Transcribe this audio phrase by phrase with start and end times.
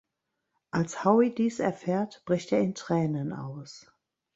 [0.71, 3.85] Als Howie dies erfährt, bricht er in Tränen aus.